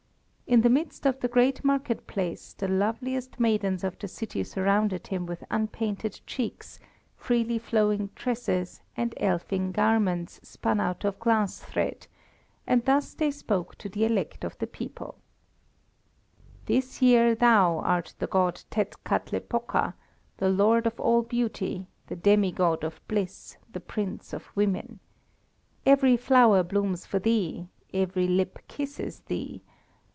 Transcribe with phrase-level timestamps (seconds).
[0.47, 5.07] In the midst of the great market place, the loveliest maidens of the city surrounded
[5.07, 6.77] him with unpainted cheeks,
[7.15, 12.05] freely flowing tresses, and elfin garments spun out of glass thread,
[12.67, 15.17] and thus they spoke to the elect of the people
[16.65, 19.93] "This year thou art the god Tetzkatlepoka,
[20.35, 24.99] the lord of all beauty, the demi god of bliss, the prince of women.
[25.85, 29.61] Every flower blooms for thee, every lip kisses thee.